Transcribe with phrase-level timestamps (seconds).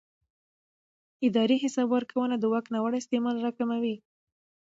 [1.27, 3.95] اداري حساب ورکونه د واک ناوړه استعمال راکموي